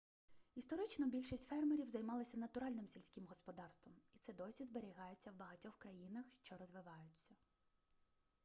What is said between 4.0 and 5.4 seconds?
і це досі зберігається в